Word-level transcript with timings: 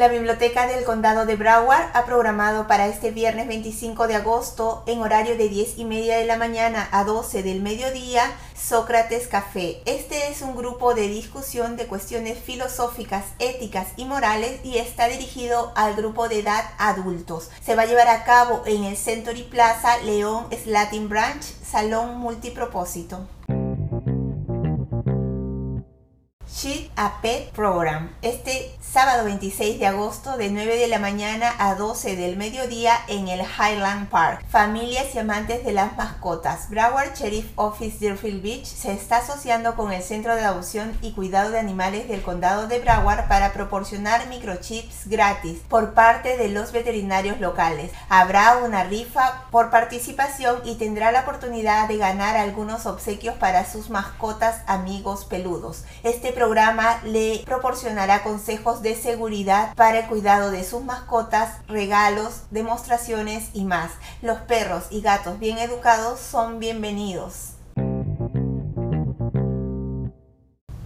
La 0.00 0.08
Biblioteca 0.08 0.66
del 0.66 0.82
Condado 0.84 1.26
de 1.26 1.36
Broward 1.36 1.90
ha 1.92 2.06
programado 2.06 2.66
para 2.66 2.86
este 2.86 3.10
viernes 3.10 3.46
25 3.46 4.06
de 4.08 4.14
agosto, 4.14 4.82
en 4.86 5.02
horario 5.02 5.36
de 5.36 5.50
10 5.50 5.76
y 5.76 5.84
media 5.84 6.16
de 6.16 6.24
la 6.24 6.38
mañana 6.38 6.88
a 6.90 7.04
12 7.04 7.42
del 7.42 7.60
mediodía, 7.60 8.22
Sócrates 8.56 9.28
Café. 9.28 9.82
Este 9.84 10.28
es 10.28 10.40
un 10.40 10.56
grupo 10.56 10.94
de 10.94 11.06
discusión 11.06 11.76
de 11.76 11.86
cuestiones 11.86 12.38
filosóficas, 12.38 13.26
éticas 13.40 13.88
y 13.98 14.06
morales 14.06 14.64
y 14.64 14.78
está 14.78 15.06
dirigido 15.06 15.70
al 15.74 15.94
grupo 15.96 16.30
de 16.30 16.38
edad 16.38 16.64
adultos. 16.78 17.50
Se 17.62 17.74
va 17.74 17.82
a 17.82 17.86
llevar 17.86 18.08
a 18.08 18.24
cabo 18.24 18.62
en 18.64 18.84
el 18.84 18.96
Century 18.96 19.42
Plaza 19.42 19.98
León 19.98 20.46
Slatin 20.64 21.10
Branch, 21.10 21.44
Salón 21.62 22.16
Multipropósito. 22.16 23.26
Sheet 26.52 26.90
a 26.96 27.20
Pet 27.22 27.52
Program. 27.52 28.10
Este 28.22 28.74
sábado 28.82 29.24
26 29.24 29.78
de 29.78 29.86
agosto 29.86 30.36
de 30.36 30.50
9 30.50 30.78
de 30.78 30.88
la 30.88 30.98
mañana 30.98 31.54
a 31.58 31.76
12 31.76 32.16
del 32.16 32.36
mediodía 32.36 32.92
en 33.06 33.28
el 33.28 33.40
Highland 33.40 34.08
Park. 34.08 34.44
Familias 34.48 35.14
y 35.14 35.20
amantes 35.20 35.64
de 35.64 35.70
las 35.70 35.96
mascotas. 35.96 36.68
Broward 36.68 37.14
Sheriff 37.14 37.46
Office 37.54 37.98
Deerfield 38.00 38.42
Beach 38.42 38.64
se 38.64 38.92
está 38.92 39.18
asociando 39.18 39.76
con 39.76 39.92
el 39.92 40.02
Centro 40.02 40.34
de 40.34 40.42
Adopción 40.42 40.98
y 41.02 41.12
Cuidado 41.12 41.50
de 41.50 41.60
Animales 41.60 42.08
del 42.08 42.22
Condado 42.22 42.66
de 42.66 42.80
Broward 42.80 43.28
para 43.28 43.52
proporcionar 43.52 44.26
microchips 44.26 45.06
gratis 45.06 45.60
por 45.68 45.94
parte 45.94 46.36
de 46.36 46.48
los 46.48 46.72
veterinarios 46.72 47.38
locales. 47.38 47.92
Habrá 48.08 48.56
una 48.56 48.82
rifa 48.82 49.44
por 49.52 49.70
participación 49.70 50.62
y 50.64 50.74
tendrá 50.74 51.12
la 51.12 51.20
oportunidad 51.20 51.86
de 51.86 51.96
ganar 51.96 52.36
algunos 52.36 52.86
obsequios 52.86 53.36
para 53.36 53.70
sus 53.70 53.88
mascotas 53.88 54.62
amigos 54.66 55.24
peludos. 55.24 55.84
Este 56.02 56.39
programa 56.40 57.02
le 57.04 57.42
proporcionará 57.44 58.22
consejos 58.22 58.80
de 58.80 58.94
seguridad 58.94 59.74
para 59.74 59.98
el 59.98 60.06
cuidado 60.06 60.50
de 60.50 60.64
sus 60.64 60.82
mascotas, 60.82 61.58
regalos, 61.68 62.44
demostraciones 62.50 63.50
y 63.52 63.64
más. 63.64 63.90
Los 64.22 64.38
perros 64.38 64.84
y 64.88 65.02
gatos 65.02 65.38
bien 65.38 65.58
educados 65.58 66.18
son 66.18 66.58
bienvenidos. 66.58 67.59